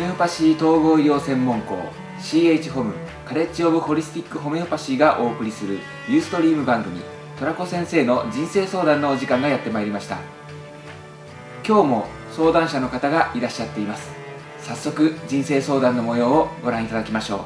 [0.00, 1.76] メオパシー統合医療専門校
[2.20, 2.94] CH ホム
[3.26, 7.02] カレッジオブホリスティックホメオパシーがお送りするユーストリーム番組
[7.38, 10.16] トラコ先生の人生相談のお時間がやってまいりました。
[11.68, 14.10] 今日も相談者の方がいらっしゃっています。
[14.60, 17.40] 早速人生相談の模様をご覧いただきましょう。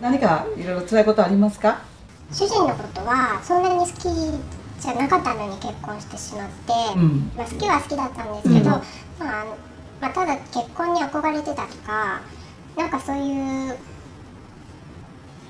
[0.00, 1.80] 何かいろいろ辛いことありますか？
[2.30, 4.02] 主人のことはそんなに好き
[4.80, 7.32] じゃなかったのに結婚してしまって、うん。
[7.36, 9.26] まあ、好きは好きだったんですけど、うん。
[9.26, 9.44] まあ
[10.00, 12.20] まあ、ただ結婚に憧れてたとか
[12.76, 13.76] なんかそういう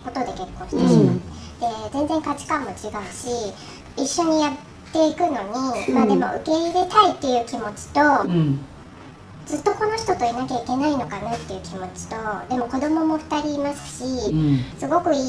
[0.05, 1.21] ことで結婚してしまって、
[1.61, 2.77] で全然価値観も違う
[3.13, 3.53] し
[3.97, 4.53] 一緒にやっ
[4.93, 8.59] ていくのに、まあでも受け入れたいっていう気持ちと、うん。
[9.45, 12.17] ずっとこの人といなきゃいけないのかなっていう気持ちと
[12.51, 14.65] でも子供も2人いますし、うん。
[14.79, 15.23] すごくいい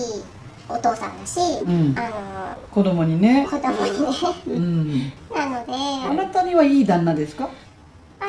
[0.69, 1.95] お父さんだし、うん。
[1.97, 3.43] あ子供にね。
[3.43, 4.07] の子供にね。
[4.47, 5.13] うん。
[5.35, 5.73] なので
[6.09, 7.49] あなたにはいい旦那ですか？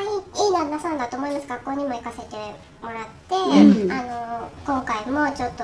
[0.01, 2.35] あいいいい旦那さんだと思います学校にも行かせて
[2.81, 3.91] もらって、うん。
[3.91, 4.01] あ
[4.41, 5.63] の今回もちょっと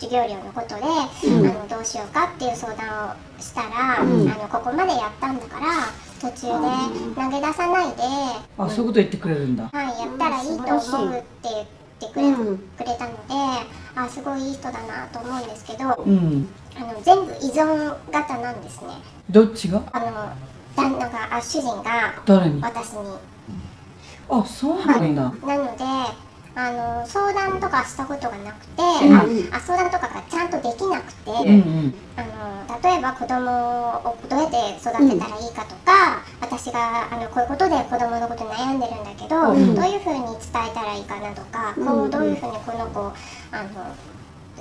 [0.00, 0.82] 授業料のことで、
[1.28, 1.46] うん。
[1.46, 4.28] あのどうしようかっていう相談をしたら、うん。
[4.30, 5.66] あのここまでやったんだから
[6.20, 8.02] 途中で投げ出さないで、
[8.58, 9.68] あそういうこと言ってくれるんだ。
[9.72, 11.48] はい、やったらいいと思うって
[12.00, 13.34] 言ってくれ,、くれたので
[13.94, 16.42] あすごいいい人だなと思うんですけどあうん。
[16.42, 18.88] の全部依存型なんですね。
[19.30, 19.82] どっちが？
[19.92, 20.06] あの
[20.76, 22.60] 旦那があ主人が誰に？
[22.60, 23.16] 私に。
[24.28, 25.84] あそうなんだ、なので
[26.58, 29.14] あの相談とかしたことがなくて、うん。
[29.52, 31.94] ああ相談とかがちゃんとできなくて、うんうん。
[32.16, 32.22] あ
[32.74, 39.74] の例えば子供をどうやって育てたらいいかとか、私があのこういうことで子供のこと悩んでるんだけど、うん。
[39.76, 43.12] どういうふうに伝えたらいいかなとか、こうどういうふうにこの子を
[43.52, 43.70] あの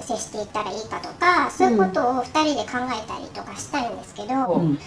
[0.02, 4.80] 接していったらいいかとかそういうことを2人で考えたりとかしたいんですけど、うん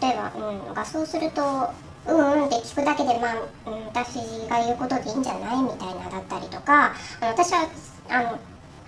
[0.00, 1.42] 例えば、うん、がそうすると
[2.06, 3.34] 「うんうん」って聞くだけで、まあ
[3.66, 4.16] うん、私
[4.48, 7.66] が言うことでいいんじゃないみたいなだったりとかあの私は
[8.08, 8.38] あの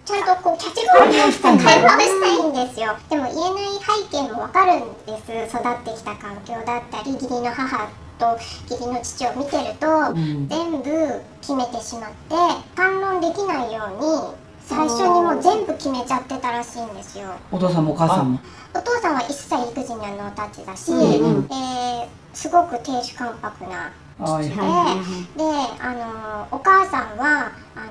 [0.05, 2.97] ちゃんとこうキャッチボールして会話をしたいんですよ。
[3.09, 5.57] でも言えない背景もわかるんです。
[5.57, 7.89] 育ってきた環境だったり義理の母
[8.19, 8.37] と
[8.69, 10.49] 義理の父を見てると、ん。
[10.49, 12.35] 全部決めてしまって
[12.75, 14.42] 反論できないように
[14.75, 17.29] 最初にもう全部決めちゃってたらしいんですよ。
[17.51, 18.41] お父さんもお母さんも？
[18.75, 21.49] お父さんは一切育児にはノータッチだし、うんうん。
[21.53, 24.97] えーすごく亭主関白なはいで、は
[25.35, 25.39] い。
[25.39, 25.45] で
[25.85, 27.91] あのお母さんはあの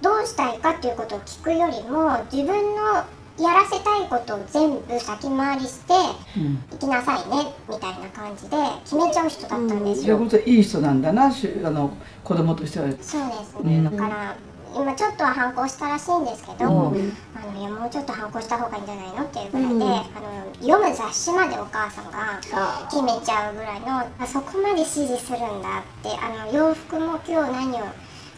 [0.00, 3.04] どうしたいかっていうことを聞くよりも自分の
[3.44, 5.94] やらせたいことを全部先回りして
[6.36, 6.62] うん。
[6.70, 10.16] 行きなさいねみたいな感じで決めちゃう人だったんですよ。
[10.16, 11.30] そういうこといい人なんだなあ
[11.70, 11.90] の
[12.22, 12.86] 子供としては。
[12.86, 13.84] そうですうん。
[13.84, 14.36] ね、だから
[14.78, 17.12] 今ちょっとは反抗したらしいんですけど、うん。
[17.34, 19.88] あのいやもうちょっと反抗した方がいいんじゃないのっていうぐらいで、あ
[20.20, 22.40] の読む雑誌までお母さんが
[22.88, 27.86] 決めちゃうぐらいのあそこまで指示するんだってあの洋服も今日何を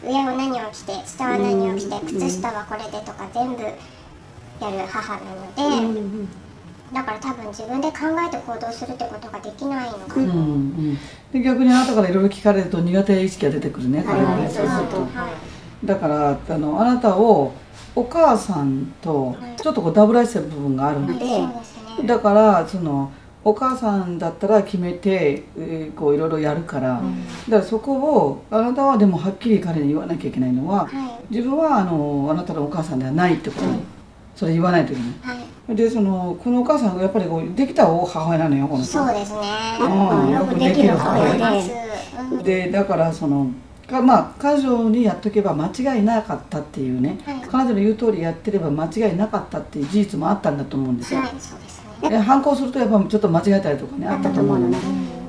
[0.03, 6.27] 上は何を着て下は何を着て靴下はこれでとか全部やる母なので、
[6.91, 7.97] だから多分自分で考
[8.27, 10.97] えて行動するってことができないのかな、うんうん。
[11.31, 14.49] で逆にあなたからいろいろ聞かれると苦手意識が出てくるね、彼はね。
[14.49, 15.01] そうすると。
[15.01, 15.50] はい
[15.83, 17.53] だからあのあなたを
[17.95, 22.07] お母さんとちょっとこうダブらしてる部分があるので、そうですね。
[22.07, 23.11] だからその
[23.43, 27.03] お母さんだったら決めて、えーこういろいろやるから、だか
[27.49, 31.33] らそこをあなたはでもはっきり彼に言わなきゃいけないのははい。
[31.33, 33.65] 自分はあのあなたのお母さんではないってこと。
[33.65, 33.79] に、
[34.35, 35.37] それ言わないといけない。
[35.37, 35.75] はい。
[35.75, 39.39] でそのこのお母さんがやっぱりこうできた母親なのよこの人そうですね。
[39.79, 41.71] うんよくできる母親です。
[42.31, 42.43] うん。
[42.43, 43.47] でだからその
[43.91, 47.41] かまあ彼女にやっとけば間違いなかったっていうね、はい。
[47.49, 52.09] 彼女の言う通りやってれば間違いなかったっていう事実もあったんだと思うんですよ、はい、そうですね。
[52.09, 54.77] で反抗するとやっぱちょっと間違えたりとかねあったと思うのね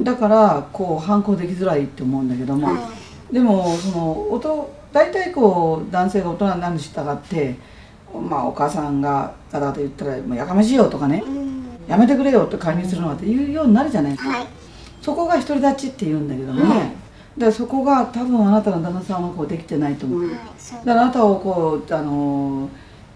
[0.01, 2.91] だからこう反抗できづらいって思うんだけども、は
[3.31, 7.57] でもそのおと大体こう男性が大人になるに従って
[8.15, 11.19] まあお母さんがガタガタ言ったら「もうやかましいよ」とかね。
[11.19, 11.23] い。
[11.23, 11.65] うん。
[11.89, 14.47] 「やめてくれよ」って介入するのはって言うようになるじゃないですか、はい。
[15.01, 16.95] そこが独り立ちって言うんだけどもね、
[17.39, 20.39] だからそこが多分あなたの旦那さんはこうできてないと思う、はい。
[20.59, 20.79] そう。
[20.79, 22.69] だからあなたをこうあの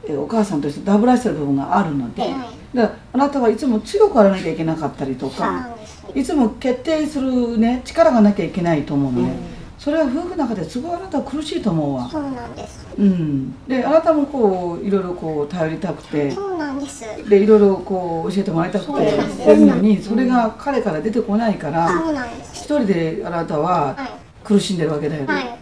[0.08, 2.32] えお母さんとしてダブらしてる部分があるので、はい
[2.74, 5.76] だからあなたはいつも強くあらなきゃいけなかったりとか、ん。
[5.76, 6.04] です。
[6.14, 9.55] いつも決定するね力がなきゃいけないと思うので、
[9.86, 12.84] それは夫婦の中ですごいあなたは苦しいと思うわそうなんです。
[12.98, 17.04] うんであなたもこういろいろこう頼りたくてそうなんです。
[17.28, 22.64] でいろいろこう教えてもらいたくてそうなんですやるのにそれが彼から出てこないからそうなんです。
[22.64, 24.10] 一人であなたははい。
[24.42, 25.58] 苦しんでるわけだよね、はい。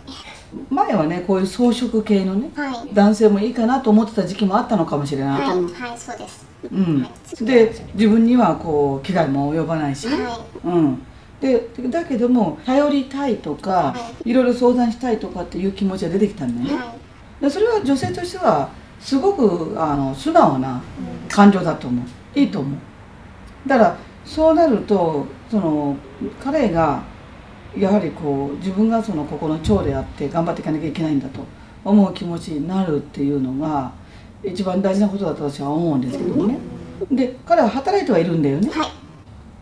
[0.70, 2.94] 前はねこういう装飾系のねはい。
[2.94, 5.64] 男性もいいかなと思ってた時期もあったのかもしれない、はい。
[5.64, 5.98] はい。
[5.98, 6.46] そうです。
[6.72, 7.10] うんはい
[7.44, 11.02] で自分にはこう危害も及ばないし、はうん、
[11.44, 14.32] でだけども頼りたいとか、はい。
[14.32, 16.94] ろいろ相談したいとかっていう気持ちが出てきたんだよね、は
[17.38, 20.82] でそれは女性としてはすごくあの素直な
[21.28, 22.38] 感情だと思う。
[22.38, 23.68] いいと思う。
[23.68, 25.96] だからそうなるとその
[26.42, 27.02] 彼が
[27.76, 31.40] やはりこう自分がそのここの長であって頑張っていかなきゃいけないんだと
[31.84, 33.92] 思う気持ちになるっていうのが
[34.42, 36.58] 一番大事なことだと私は思うんですけどもね
[37.10, 38.68] で彼は働いてはいるんだよね。
[38.68, 39.03] いはい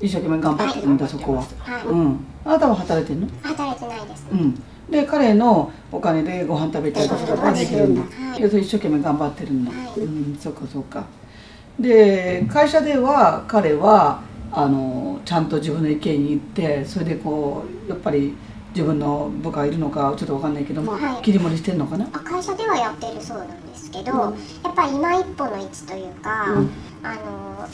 [0.02, 1.42] 一生懸命頑張ってるんだそこは。
[1.60, 2.18] はいうん。
[2.44, 3.28] あなたは働いてるの？
[3.42, 4.26] 働いてないです。
[4.30, 4.62] うん。
[4.90, 8.02] で彼のお金でご飯食べたりとかができるんだ。
[8.02, 8.42] はい。
[8.42, 10.00] 一生懸命頑張ってるんだ、はい。
[10.00, 11.04] うんそっかそっか。
[11.78, 18.34] で会社では彼はあのちゃんと自分の意見に言ってそれでこうやっぱり
[18.74, 21.22] 自分の部下いるのかちょっと分かんないけども、はい。
[21.22, 22.06] 切り盛りしてんのかな？
[22.12, 24.18] あ会社ではやってるそうなんですけど、うん。
[24.64, 26.70] やっぱり今一歩の位置というか、うん。
[27.02, 27.68] あの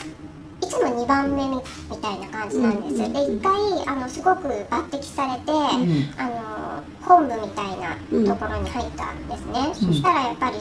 [0.69, 6.13] いつも2番目みみたいな感じなんです、で1回あのすごく抜擢されて、ん。
[6.21, 7.97] あの本部みたいな
[8.35, 10.59] ところに入ったんですね、そしたらやっぱり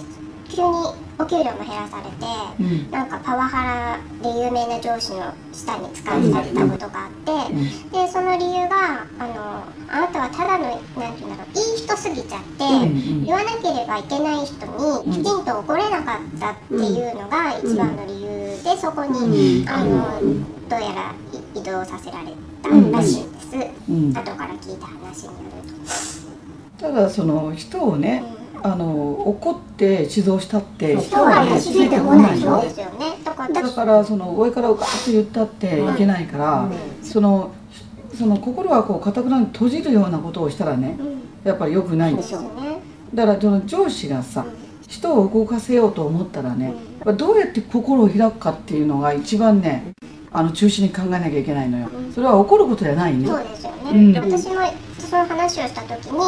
[0.50, 0.68] 急に
[1.20, 2.26] お給料も減らされて、
[2.60, 2.92] うん。
[2.92, 7.12] なんかパワハラで有名な上司の下に使わされたことがあっ
[7.48, 7.90] て、うん。
[7.90, 10.66] でその理由があのあなたはただの
[10.98, 14.66] なんていうんだろういい人すぎちゃって、うん言わなければいけない人
[15.06, 20.22] にきちんと怒れなかったっていうのが一番の理由でそこに、あの
[20.70, 21.14] どうやら
[21.56, 23.56] い移動させられたらしいんです、
[23.90, 24.14] うん。
[24.18, 25.32] 後から聞いた話によ
[25.64, 25.68] る
[26.80, 28.38] ただその人をねと。
[28.64, 32.64] あの怒って指導したって人はね気づいてこないよ。
[32.64, 32.72] ね。
[33.24, 33.62] だから。
[33.62, 36.70] だからその上からガーッと言ったっていけないから、
[37.04, 37.52] その
[38.16, 41.18] その心はこう堅くなに閉じるようなことをしたらねうん。
[41.48, 42.42] やっぱり良くないんでですよ
[43.14, 44.46] だからその上司がさ
[44.88, 46.74] 人を動かせようと思ったらね
[47.16, 49.94] どうやって心を開くかっていうのが一番ね
[50.32, 51.90] あの中心に考えなきゃいけないのよ。
[52.14, 53.26] それは怒ることじゃないね。
[53.26, 54.56] そうですよね、私も
[55.00, 56.20] その話をした時に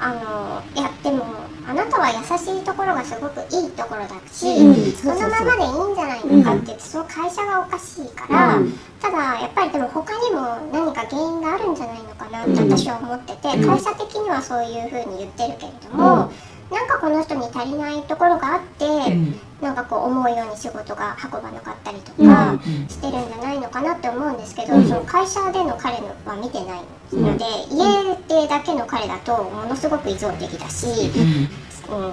[0.00, 1.24] あのいやでも
[1.66, 4.92] あなたは優しいところがすごくいいところだし、うん。
[4.92, 8.58] そのままでいいんじゃないのかって言って、その会社がおかしいから、
[9.02, 10.40] ただやっぱりでも他にも
[10.72, 16.32] 何か原因があるんじゃないのかなって私は思ってて、会社的にはそういうふうに言ってるけれども、
[16.70, 19.40] なんかこの人に足りないところがあって、うん。
[19.60, 22.60] なんかこう思うように仕事が運ばなかったりとうんかうん。
[22.88, 24.86] してるんじゃないのかなって思うんですけど、うん。
[24.86, 26.82] その会社での彼のは見てない
[27.12, 30.86] ので、家でだけの彼だとものすごく依存的だし、
[31.88, 32.04] うん。
[32.06, 32.12] うん、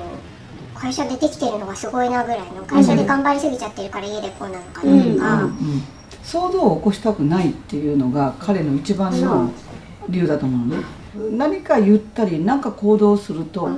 [0.73, 5.83] 会社でできてるのがすごいなぐらいの会社で頑張りすぎちゃってるから家でこうなのかなとか、うん
[6.25, 9.51] 騒動を起こしたくないっていうのが彼の一番の
[10.09, 10.83] 理由だと思うのね。
[11.37, 13.69] 何か言ったり何か行動すると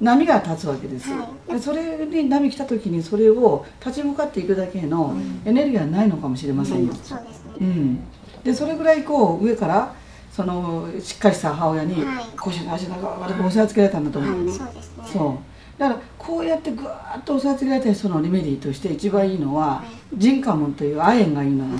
[0.00, 1.08] 波が立つわけです
[1.48, 7.52] でそれに波来た時にそれを立ち向かっていくだけのエネルギーはないのかもしれませんよ、そうですね。
[7.60, 7.98] うん、
[8.44, 9.94] でそれぐらいこう上から
[10.36, 12.24] そのしっかりした母親にはい。
[12.36, 15.04] 腰の足が悪く押さえつけられたんだと思う、そうですね。
[15.10, 15.38] そ
[15.78, 15.80] う。
[15.80, 19.82] だからこうやってぐわーっと押さえつけられた人のリメディーとして一番いいのは
[20.12, 21.70] 人カムという亜鉛がいいのよ。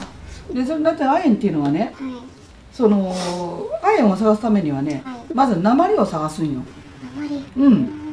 [0.54, 2.12] でそれだって亜鉛っていうのはねはい。
[2.72, 3.14] その
[3.82, 5.34] 亜鉛を探すためにはねはい。
[5.34, 6.62] まず鉛を探すんよ。
[7.18, 7.44] あまり。
[7.58, 8.06] うん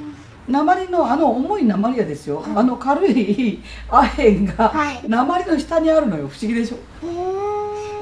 [0.48, 5.02] 鉛のあの重い鉛はですよ、あの軽い亜鉛がはい。
[5.08, 6.28] 鉛の下にあるのよ。
[6.28, 6.78] 不思議でしょ。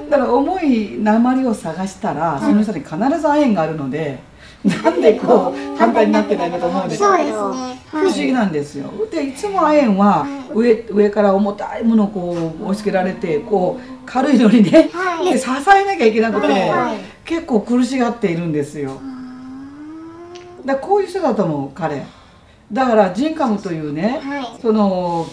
[0.10, 4.20] だから重い鉛を探したらその下に必ず亜鉛があるので
[4.66, 7.80] なんでこう反対になってないのと思うんですよそうですね。
[7.92, 8.92] 不思議なんですよ。
[9.12, 15.32] でいつも亜鉛は上上から重たいものをこう押し付けられてこう軽いのにねはい。
[15.32, 16.98] で支えなきゃいけなくてはい。
[17.24, 19.00] 結構苦しがっているんですよ。
[20.66, 22.04] だからこういう人だと思う彼
[22.72, 24.62] だからジンカムというねはい。
[24.62, 25.28] その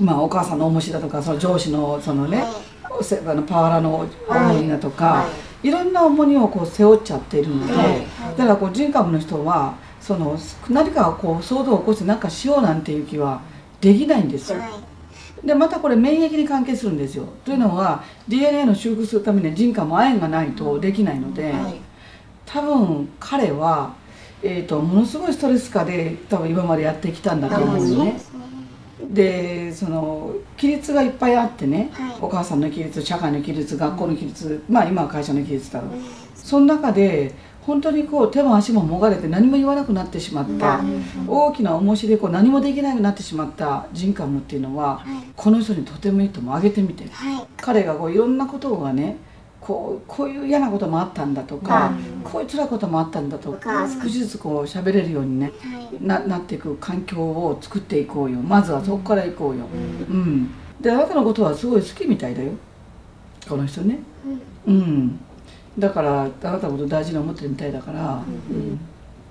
[0.00, 2.48] まあお母さんの重しだとかその上司のそのねは
[3.00, 5.28] いせあのパワハラの重荷だとか、、は
[5.62, 8.06] いろんな重荷をこう背負っちゃっているので、はい
[8.36, 13.40] だからこう人株の人はその何かこう騒動を起こして何かしようなんていう気は
[13.80, 14.58] できないんですよ。
[14.58, 14.66] は
[15.42, 15.46] い。
[15.46, 17.24] でまたこれ免疫に関係するんですよ。
[17.44, 21.80] というのは DNA の修復するためには人株も亜鉛がないとできないので、はい
[22.46, 23.94] 多分彼は、
[24.44, 28.34] えー、とものすごいストレス下で多分今までやってきたんだと思うんですね。
[29.10, 32.16] でその規律がいっぱいあってね、はい。
[32.20, 35.90] お母さんの規律社会の規律学校の規律、まあ今は会社の規律だろう、
[36.34, 40.80] その中で本当にこう手も足ももがれて何も言わなくなってしまった、
[41.26, 45.06] 大きな重しでこう何もできなくなってしまった人カムっていうのは、はい。
[45.36, 47.08] この人にとてもいいと思う挙げてみて。
[47.10, 47.46] はい。
[47.56, 49.16] 彼がこういろんなことがね
[49.64, 51.92] こうこういう嫌なこともあったんだとか、
[52.22, 56.06] こういう辛いこともあったんだとか少しずつこう喋れるようにねはい。
[56.06, 58.38] ななっていく環境を作っていこうよ。
[58.40, 59.64] まずはそこから行こうよ、
[60.10, 60.50] うん。
[60.80, 62.52] であなたのことはすごい好きみたいだよ。
[63.48, 64.00] この人ね。
[64.66, 65.18] うん。
[65.78, 68.22] だからあなたのこと大事に思ってるみたいだから、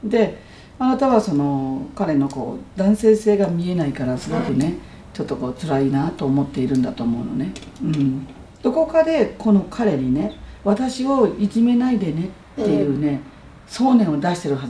[0.04, 0.10] うん。
[0.10, 0.42] で
[0.80, 4.78] あなたはその彼のこう男性性が見えないからすごくね
[5.14, 8.28] ちょっとこう辛いなと思っているんだと思うのね、うん、
[8.64, 13.20] どこかでこの彼にね私をいじめないでねっていうね、
[13.68, 14.70] 想念を出してるはずだ。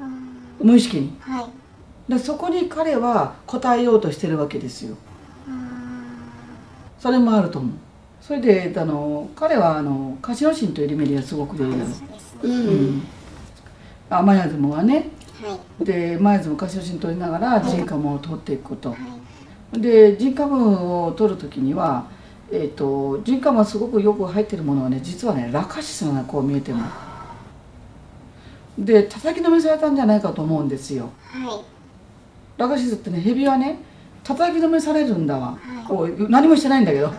[0.00, 0.30] うん
[0.62, 1.16] 無意識に。
[1.20, 2.12] はい。
[2.12, 4.96] でそこに彼は応えようとしてるわけですよ。
[6.98, 7.70] それもあると思う。
[8.20, 12.38] それであの彼はあのカシノシンというリメディアすごく出るそうですね。
[12.42, 13.02] うん。
[14.10, 15.08] あマヤズムはね
[15.42, 15.84] はい。
[15.84, 18.90] でマヤズムカシノシン取りながら人カムを取っていくこと。
[18.90, 18.96] は
[19.72, 19.80] い。
[19.80, 22.06] で人カムを取る時には
[22.52, 26.84] えっ、と人カムはすごくよく入ってるものはね実はねラカシスがこう見えてるの。
[28.78, 31.10] で叩きのめされたんじゃないかと思うんですよ。
[31.22, 31.64] はい。
[32.56, 33.78] ラカシスってねヘビはね
[34.24, 35.86] 叩きのめされるんだわ、はい。
[35.86, 37.06] こう何もしてないんだけど。
[37.06, 37.14] はい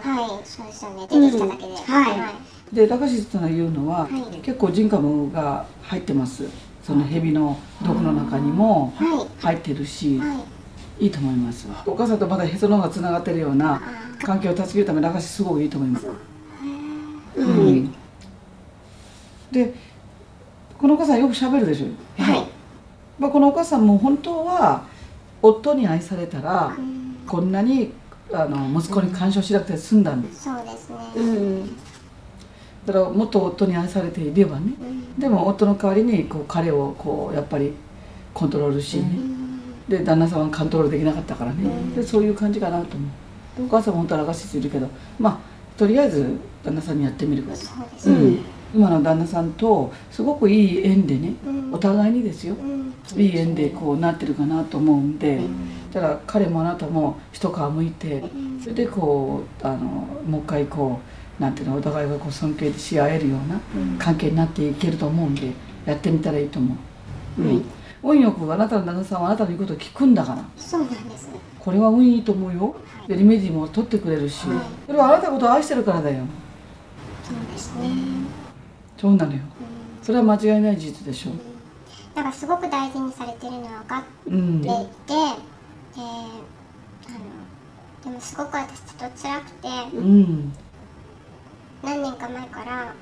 [0.46, 1.08] そうですよね。
[1.10, 2.32] 出てきただけで、は
[2.72, 2.76] い。
[2.76, 4.38] でラカシスってのは言うのは、はい。
[4.42, 6.46] 結構人カムが入ってます。
[6.84, 9.28] そのヘビの毒の中にもはい。
[9.42, 10.38] 入ってるし、はい
[11.00, 11.68] いいと思います。
[11.86, 13.82] お母さんとまだへその緒がつながってるようなあ
[14.24, 16.12] 関係を断ち切るためラカシスすごくいいと思います、ー
[17.38, 17.94] うん。
[19.52, 19.74] で
[20.78, 21.88] このお母さんよくしゃべるでしょ、
[22.22, 22.48] はい。
[23.18, 24.86] まあ、このお母さんも本当は
[25.42, 27.18] 夫に愛されたらうん。
[27.28, 27.94] こんなに
[28.34, 30.44] あの息子に干渉しなくて済んだんです。
[30.44, 30.98] そうですね。
[31.16, 31.78] うん。
[32.86, 34.74] だからもっと夫に愛されていればね。
[34.80, 35.20] うん。
[35.20, 37.74] でも夫の代わりにこう彼をこうやっぱり
[38.34, 39.31] コントロールしね、うん
[39.88, 43.58] で旦那さんはコントロールできなかったからね、うんでそういう感じかなと思う。
[43.58, 44.88] でお母さんも本当はラガシスいるけど
[45.20, 45.40] まあ
[45.78, 48.16] とりあえず旦那さんにやってみるから、そうですね。
[48.16, 48.40] うん、
[48.76, 51.74] 今の旦那さんとすごくいい縁でねうん。
[51.74, 52.56] お互いにですよ。
[52.56, 52.94] うん。
[53.20, 55.92] いい縁でこうなってるかなと思うんでうん。
[55.92, 58.60] だから彼もあなたも一皮むいてうん。
[58.62, 61.00] それでこうあのもう一回こ
[61.40, 63.98] うなんていうのお互いがこう尊敬し合えるようなうん。
[63.98, 65.52] 関係になっていけると思うんで
[65.86, 66.76] やってみたらいいと思
[67.40, 67.62] う、はい
[68.04, 70.44] 運よくあなたの旦那さんはあなたの言うことを聞くんだから。
[70.58, 71.40] そうなんですね。
[71.60, 72.76] これは運いいと思うよ。
[73.08, 74.58] でリメディも取ってくれるし、はい。
[74.88, 76.24] それはあなたのことを愛してるからだよ。
[77.24, 77.90] そうですね。
[78.98, 79.40] そうなのよ。
[79.40, 80.04] うん。
[80.04, 81.32] それは間違いない事実でしょ。
[82.16, 84.60] だからすごく大事にされてるのは分かってうん。
[84.60, 84.78] いて、であ
[87.12, 90.54] のでもすごく私ちょっと辛くてうん。
[91.84, 92.94] 何年か前から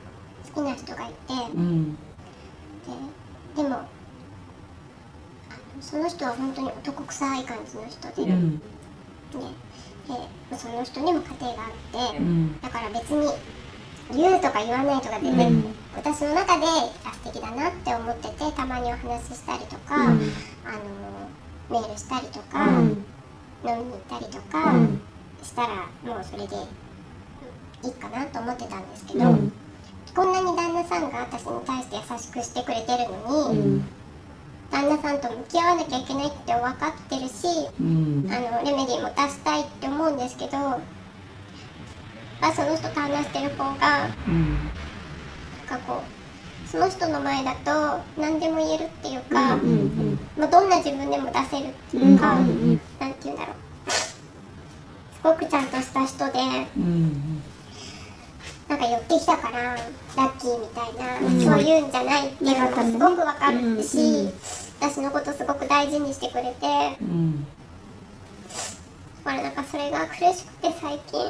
[0.53, 1.13] 好きな人がいて
[1.53, 1.96] うん。
[3.56, 3.82] ででも
[5.81, 8.59] その人は本当に男臭い感じの人で,、うん。
[8.59, 8.65] で
[10.50, 11.67] でその人にも家庭があ
[12.09, 12.62] って、うん。
[12.62, 13.27] だから別に
[14.12, 15.75] 言うとか言わないとか全然、うん。
[15.95, 16.65] 私の中で
[17.05, 20.05] あ素敵だなって思っててたまにお話ししたりとか、うん。
[20.05, 20.19] あの
[21.69, 23.05] メールしたりとか、うん。
[23.63, 25.01] 飲みに行ったりとかうん。
[25.43, 26.55] したらもうそれで
[27.83, 29.53] いいかなと思ってたんですけど、うん。
[30.15, 33.86] こんなに旦那さんが私に対して優しくしてくれてるのに、うん
[34.71, 37.47] 旦那さんと向き合わなきゃいけないって分かってるし
[37.79, 38.29] うん。
[38.31, 40.79] あのレメディーも出したいって思うんですけど、ま
[42.41, 44.57] あ、その人と話してる方がうん。
[45.69, 46.01] なんかこ
[46.65, 53.55] うその人の前だと何でも言えるっていうか、うんうんまあ、どんな自分でも出せるっていうか、うんうんなんて言うんだろう。
[53.91, 56.39] すごくちゃんとした人で
[56.77, 57.41] うん
[58.69, 61.41] なんか寄ってきたからラッキーみたいな、うん。
[61.41, 64.27] そういうんじゃないっていうのがすごくわかるし、うん。
[64.27, 64.33] うん
[64.81, 67.45] 私のことすごく大事にしてくれてうん。
[69.25, 71.27] だからなんかそれが苦しくて最近。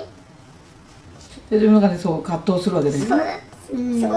[1.50, 3.08] で自分の中でそう葛藤するわけですね。
[3.08, 3.24] そうな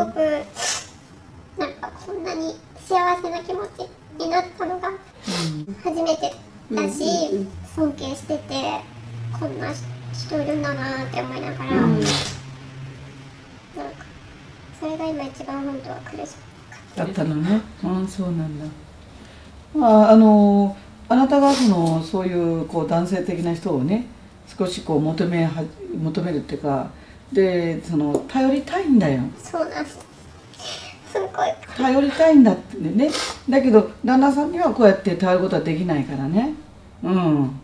[0.05, 3.89] んです、ごくなんかこんなに幸せな気持ち
[4.23, 4.91] になったのが
[5.83, 6.35] 初めて
[6.71, 8.83] だし、尊敬してて
[9.41, 9.73] こんな
[10.13, 11.71] 人いるんだなって思いながら、
[14.83, 16.35] それが今一番本当は苦し
[16.93, 17.61] くだったのね。
[17.85, 18.65] うんそうなんだ。
[19.77, 20.77] まああの
[21.09, 24.07] あなたがそのそういうこう男性的な人をね
[24.59, 25.63] 少しこう求めは
[26.03, 26.91] 求めるっていうか
[27.33, 29.23] でその頼りたいんだよ。
[29.41, 29.99] そうなんです。
[31.13, 31.31] すごい。
[31.77, 33.09] 頼りたいんだってね。
[33.49, 36.55] だけど旦那さんにはこうやって頼ることはできないからね。
[37.05, 37.61] うん。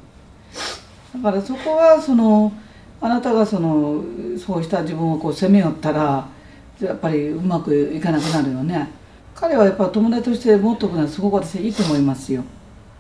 [1.21, 2.53] だからそこはその
[3.01, 4.05] あなたがその
[4.39, 6.29] そうした自分をこう責めよったら
[6.81, 8.89] やっぱりうまくいかなくなるよね。
[9.35, 12.43] 彼はやっぱ友達として持っておくのはすごく私はいいと思いますよ。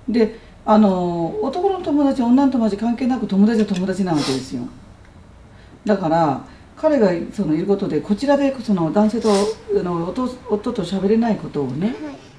[0.08, 4.62] であの男の友達女の友達関係なく友達は友達なわけですよ。
[5.85, 6.44] だから
[6.76, 11.94] 彼がそのいることでこちらでその男性とあの夫夫と喋れないことをねはい。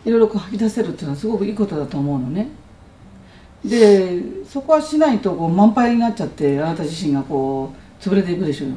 [0.05, 2.47] いろいろ吐き出せるっていうのはすごくいいことだと思うのね。
[3.65, 8.75] でそこはしないとこう満杯になっちゃってあなた自身がこう潰れていくでしょうよ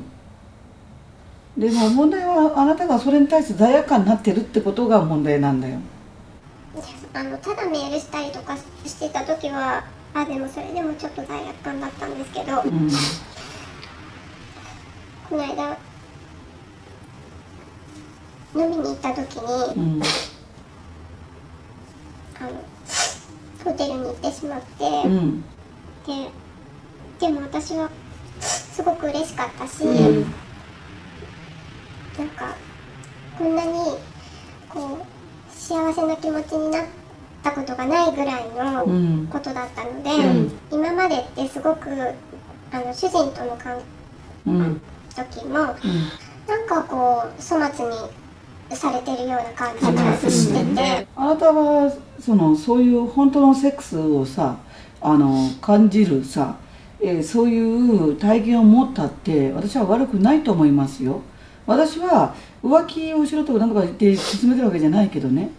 [1.56, 5.78] でも問題はあなたがそれに対して罪悪感になってるってことが問題なんだよ。
[7.14, 12.90] あのただメールしたりとかしてた時はあでもそれでもちょっと罪悪感だったんですけど、うん
[15.28, 15.78] この間
[18.54, 20.02] 飲みに行った時に、うん。
[22.38, 22.50] あの
[23.64, 25.40] ホテルに行ってしまって、うん。
[25.40, 25.46] で
[27.18, 27.90] でも私は
[28.40, 30.34] すごく嬉しかったし、うん
[32.36, 32.54] か
[33.38, 33.72] こんなに
[34.68, 36.84] こう幸せな気持ちになっ
[37.42, 39.26] たことがないぐらいのうん。
[39.30, 40.52] ことだったので、うん。
[40.70, 41.88] 今までってすごく
[42.72, 43.78] あの主人との関
[44.46, 44.80] うん。
[45.14, 45.76] 時もなん
[46.66, 54.56] かこう粗末にされてるような感じがしてて、あなたはそのそういう本当のセックスをさ
[55.02, 56.56] あの感じるさ、
[57.00, 61.20] えーそういう体験を持ったって私は悪くないと思いますよ
[61.66, 65.50] 私は浮気をしろとか何とか言って進めてるわけじゃないけどね。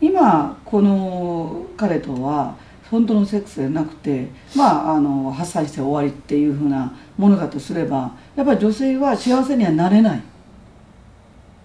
[0.00, 2.56] 今この彼とは
[2.90, 10.22] 本当のセックスじゃなくてまああの発散して終わりっていうふうなものだとすればやっぱり女性は幸せにはなれない。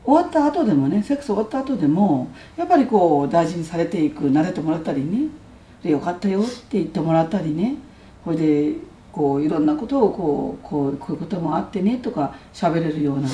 [0.05, 5.27] 終わった後でもねセックス終わった後でもやっぱりこう大事にされていく慣れてもらったりね
[5.84, 7.75] でよかったよって言ってもらったりね
[8.24, 8.74] これで
[9.12, 13.34] こういろんなことをこうこうこういうこともあってねとか喋れるようなね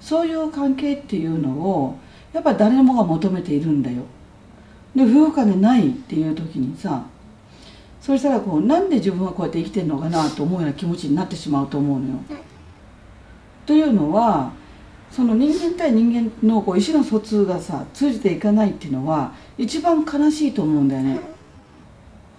[0.00, 1.96] そういう関係っていうのを
[2.32, 4.02] やっぱ誰もが求めているんだよ。
[4.94, 7.04] で夫婦間でないっていう時にさ
[8.00, 12.14] そしたらこうなんで自分はこうやって生きてるのかなと思うような気持ちになってしまうと思うのよ。
[13.66, 14.52] というのは
[15.10, 21.20] その人間対人間のこう意思の疎通がさ通じていかないっていうのは一番悲しいと思うんだよね。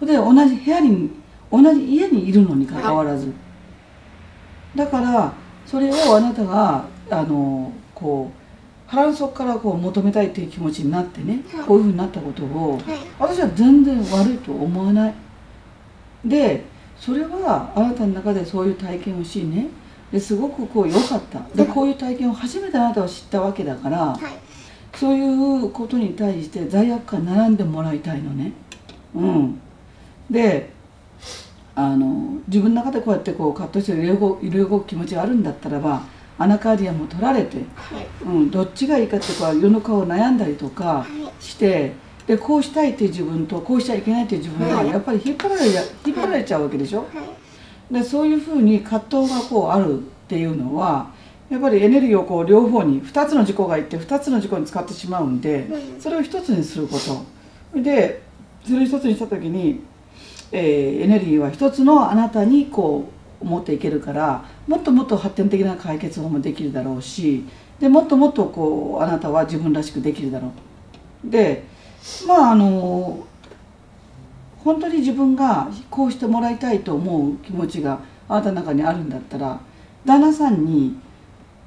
[0.00, 1.10] で同じ部屋に
[1.50, 3.32] 同じ家にいるのにかかわらず、
[4.74, 5.32] だから
[5.64, 11.66] それをあなたがあのこう腹の底からこう求めたいっていう気持ちになってねはい。
[11.66, 12.82] こういうふうになったことをはい。
[13.18, 15.14] 私は全然悪いと思わない。
[16.24, 16.64] で
[16.98, 19.68] それはあなたの中でそういう体験をしね。
[20.10, 21.40] ですごくこう良かった。
[21.54, 24.98] でこういう体験を初めてあなたは知ったわけだからはい。
[24.98, 28.52] そういうことに対して罪悪感並んでもらいたいのね。
[29.14, 29.60] うん。
[30.30, 30.70] で
[31.74, 36.02] あの自分の中でこうやってこう葛藤して揺れ動く気持ちがあるんだったらば
[36.42, 38.06] アナカーディアも取られて、はい。
[38.24, 41.06] うん、どっちがいいかってこう世の顔を悩んだりとかは
[41.40, 41.42] い。
[41.42, 41.92] して
[42.26, 47.00] でこうしたいっていう自分とこうしちゃいけないっていう自分がやっぱり引っ張られちゃ引っ張られちゃうわけでしょ？
[47.00, 47.04] は
[47.90, 47.94] い。
[47.94, 51.10] でそういうふうに葛藤がこうあるっていうのは
[51.50, 56.96] やっぱりエネルギーをこう両方に2つの自己がいて2つの自己に使ってしまうんでうんそれを1つにするこ
[57.72, 57.80] と。
[57.80, 58.22] で
[58.64, 59.80] それを1つにした時に、
[60.52, 63.12] えーエネルギーは1つのあなたにこう
[63.44, 67.44] 持っていけるからもっともっと発展的な解決法もできるだろうし
[67.80, 70.52] でもっともっとこうあなたは自分らしくできるだろ
[71.26, 71.30] う。
[71.30, 71.64] で
[72.26, 73.24] まああの
[74.64, 79.60] 本当に自分がこうしてもらいたいと思う気持ちがあなたの中にあるんだったら
[80.04, 80.96] 旦那さんに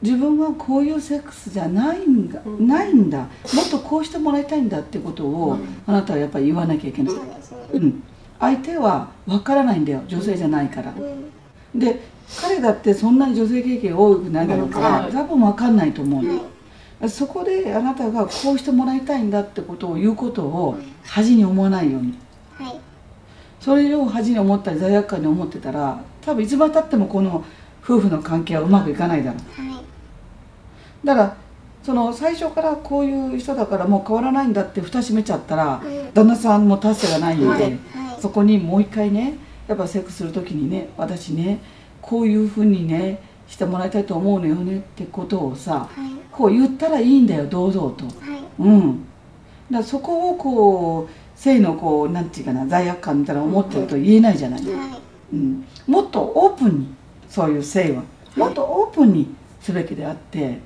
[0.01, 2.67] 自分はこういうセックスじゃないんだ、うん。
[2.67, 3.19] ないんだ。
[3.19, 5.83] もっとこうしてもらいたいんだってことを、うん。
[5.87, 7.21] あなたはやっぱり言わなきゃいけない、そ
[7.73, 8.03] うん、
[8.39, 10.03] 相手は分からないんだよ。
[10.07, 10.91] 女性じゃないから。
[10.91, 11.25] うん
[11.75, 12.01] で
[12.41, 15.11] 彼だってそんなに女性経験多くないだろうから、はい。
[15.11, 16.55] 多分分かんないと思うの、はい
[17.09, 22.17] そこであなたがこうしてもらいたいんだってことを言うことを恥に思わないように。
[22.57, 22.79] はい。
[23.59, 27.43] それを恥に思ったり罪悪感に思ってたら多分いつまでたってもこの
[27.83, 29.61] 夫婦の関係はうまくいかないだろう。
[29.61, 29.83] はい。
[31.03, 31.37] だから
[31.83, 36.13] その最初からこういう人だからもう変わらないんだって蓋閉めちゃったらうん。
[36.13, 37.61] 旦那さんも達成がないんで、はい。
[37.61, 37.77] はい。
[38.21, 41.59] そこにもう一回ねやっぱセックスする時にね私ね
[42.01, 46.15] こういうふうにねしてもらいたいと思うのよねってことをさはい。
[46.35, 48.05] こう言ったらいいんだよ堂々と。
[48.05, 48.43] はい。
[48.59, 49.05] うん。
[49.71, 55.01] だそこをこう性のこうなんていうかな罪悪感みたいなのを持ってると言えないじゃない、はい。
[55.33, 56.93] うん、もっとオープンに
[57.29, 58.03] そういう性は。
[58.35, 60.59] もっとオープンにすべきであって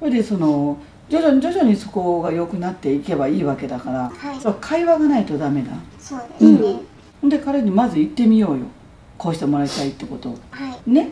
[0.00, 0.76] それでその
[1.08, 4.54] 徐々に徐々にそこが良くなっていけばいいわけだから、はい。
[4.60, 5.70] 会話がないとダメだ。
[6.00, 6.58] そうですね。
[6.58, 6.80] ほん
[7.22, 8.64] で彼にまず言ってみようよ。
[9.16, 10.30] こうしてもらいたいってこと。
[10.30, 10.90] をはい。
[10.90, 11.10] ね？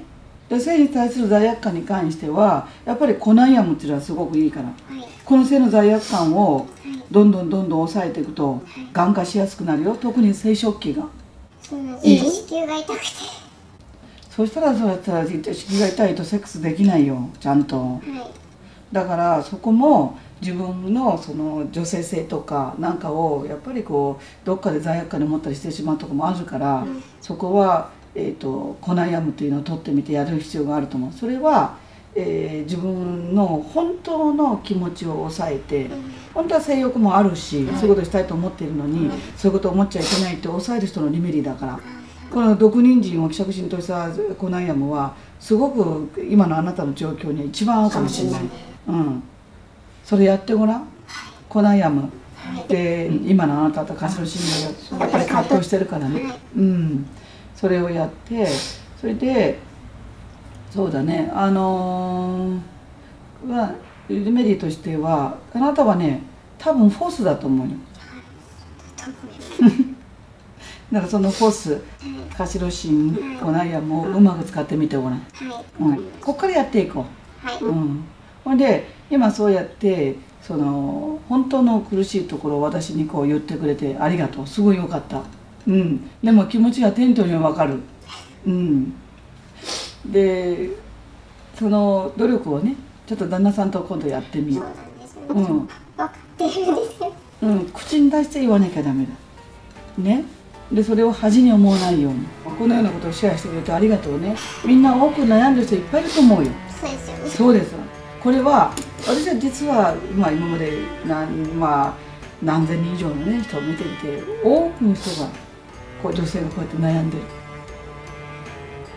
[0.48, 4.66] で性に対する罪悪感に関してはやっぱりコナンヤムっていうのはすごくいいから。
[4.66, 5.08] はい。
[5.24, 6.66] この性の罪悪感をはい。
[7.10, 8.60] どんどんどんどん抑えていくと
[8.92, 9.96] がん化しやすくなるよ。
[9.96, 11.04] 特に生殖器が。
[11.62, 12.46] そうなんです。
[12.48, 13.06] 子宮が痛くて。
[14.30, 17.28] そしたらそうやったら子宮が痛いとセックスできないよ。
[17.38, 17.76] ちゃんと。
[17.76, 18.02] はい。
[18.92, 27.02] だからそこも自分のその女性性とかなんかをやっぱりこうどっかで罪悪感に思ったりしてしまうとこもあるから、うん。
[27.20, 31.12] そこは、えー、とコナンヤムというのを取ってみてやる必要があると思う。
[31.12, 31.76] それは
[32.14, 36.12] えー自分の本当の気持ちを抑えてうん。
[36.34, 41.80] 本当は性欲もあるし、はいそういうことしたいと思っているのに、はいそういうことを思っちゃいけないって抑える人のリメリーだから。
[42.30, 48.42] この毒人参を希釈心としたコナンヤムはすごく今のあなたの状況には一番合うかもしれない、
[48.86, 49.22] うん、
[50.10, 50.88] それやってごらん？
[51.48, 52.00] コナンヤム。
[52.02, 52.08] は
[52.64, 52.68] い。
[52.68, 54.40] で今のあなたとカシロシ
[54.96, 56.38] ンがやっぱり葛藤してるからね、はい。
[56.56, 57.06] うん、
[57.54, 58.48] それをやって
[59.00, 59.60] それで
[60.68, 61.30] そうだね。
[61.32, 62.58] あの
[64.08, 66.22] リメリーとしてはあなたはね
[66.58, 67.76] 多分フォースだと思うよ。
[70.90, 71.80] だからそのフォース
[72.36, 75.24] カシロシンコナンヤムをうまく使ってみてごらん、は
[75.94, 75.98] い。
[75.98, 77.04] うん、こっからやっていこ
[77.44, 77.46] う。
[77.46, 77.62] はい。
[77.62, 78.04] うん、
[78.42, 84.46] ほんで今そうやってその本当の苦しいところを私にこう言ってくれてありがとう。
[84.46, 85.22] すごいよかった、
[85.66, 87.80] うん、でも気持ちが店長には分かる、
[88.46, 88.94] うん、
[90.06, 90.70] で
[91.58, 95.16] その努力をねちょっと旦那さんと今度やってみそうよなんです。
[95.16, 95.44] ねう、うん。
[95.44, 96.60] 分かってるんで
[96.94, 97.12] すよ。
[97.42, 99.10] うん、口に出して言わなきゃダメだ。
[99.98, 100.24] ね。
[100.70, 102.20] でそれを恥に思わないように。
[102.58, 104.36] このようなことをシェアしてくれてありがとうね。
[104.64, 106.50] みんな多く悩んでる人いっぱいいると思うよ。
[106.80, 107.30] そうですよね。
[107.30, 107.72] そうです
[108.22, 108.72] これは
[109.06, 111.94] 私は実は、まあ、今まで何,、まあ、
[112.42, 115.28] 何千人以上の、ね、人を見ていて多くの人が
[116.02, 117.22] こう女性がこうやって悩んでる。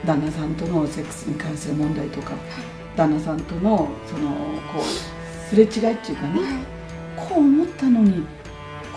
[0.06, 2.34] 旦那さんとのセックスに関する問題とか
[2.96, 4.32] 旦那さんとのその
[4.74, 6.42] こうすれ違いっていうかね
[7.16, 8.26] こう思ったのに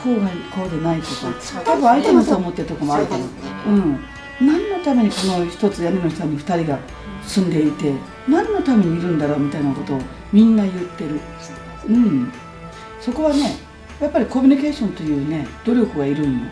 [0.03, 3.29] こうがこうでないとか多分相手もそう思ってるとこもあると思う。
[3.69, 4.01] うん、
[4.41, 6.79] 何のためにこの一つ屋根の下に2人が
[7.23, 7.93] 住んでいて
[8.29, 10.01] 何のためにいるんだろうみたいなことを
[10.33, 11.21] みんな言ってる、
[11.89, 12.33] うん、
[13.01, 13.57] そこはね
[14.01, 16.47] やっぱりコミュニケーションというね努力がいるんよ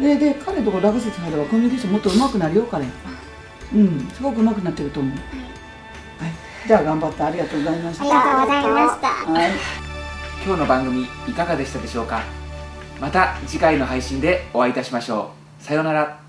[0.00, 2.84] でで彼とこラグセス入ればコミュニケーションもっと上手くなるよ彼。
[3.74, 4.08] うん。
[4.12, 8.04] すごく上手くなってると思う、はい、じゃあ頑張ってありがとうございました。
[8.04, 9.08] ありがとうございました。
[9.08, 9.50] はい。
[10.44, 12.22] 今日の番組いかがでしたでしょうか。
[13.00, 15.30] また次回の配信でお会いいたしましょ
[15.60, 15.64] う。
[15.64, 16.25] さようなら